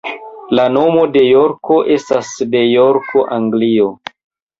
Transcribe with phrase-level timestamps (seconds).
[0.59, 3.87] La nomo de Jorko estas de Jorko, Anglio.